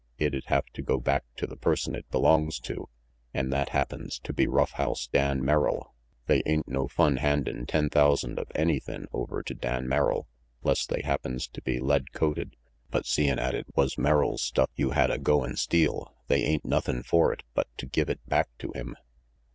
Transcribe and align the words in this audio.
It'd 0.17 0.45
have 0.45 0.65
to 0.73 0.81
go 0.81 0.99
back 0.99 1.25
to 1.35 1.45
the 1.45 1.55
person 1.55 1.93
it 1.93 2.09
belongs 2.09 2.57
to, 2.61 2.89
an' 3.35 3.51
that 3.51 3.69
happens 3.69 4.17
to 4.23 4.33
be 4.33 4.47
Rough 4.47 4.71
House 4.71 5.05
Dan 5.05 5.45
Merrill. 5.45 5.93
They 6.25 6.41
ain't 6.47 6.67
no 6.67 6.87
fun 6.87 7.17
handin' 7.17 7.67
ten 7.67 7.87
thousand 7.91 8.39
of 8.39 8.47
anythin' 8.55 9.05
over 9.13 9.43
to 9.43 9.53
Dan 9.53 9.87
Merrill, 9.87 10.27
'less 10.63 10.87
they 10.87 11.03
happens 11.03 11.47
to 11.49 11.61
be 11.61 11.79
lead 11.79 12.13
coated, 12.13 12.55
but 12.89 13.05
seein' 13.05 13.37
'at 13.37 13.53
it 13.53 13.67
was 13.75 13.95
Merrill's 13.95 14.41
stuff 14.41 14.71
you 14.75 14.89
hadda 14.89 15.19
go 15.19 15.45
an' 15.45 15.55
steal, 15.55 16.15
they 16.25 16.41
ain't 16.41 16.65
nothin' 16.65 17.03
for 17.03 17.31
it 17.31 17.43
but 17.53 17.67
to 17.77 17.85
give 17.85 18.09
it 18.09 18.27
back 18.27 18.49
to 18.57 18.71
him." 18.71 18.95